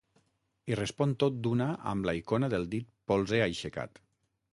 I 0.71 0.77
respon 0.77 1.11
tot 1.23 1.35
d'una 1.47 1.67
amb 1.91 2.07
la 2.11 2.15
icona 2.21 2.49
del 2.53 2.65
dit 2.73 2.89
polze 3.13 3.43
aixecat. 3.49 4.01